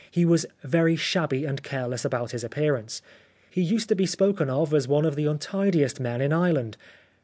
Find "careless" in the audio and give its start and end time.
1.61-2.03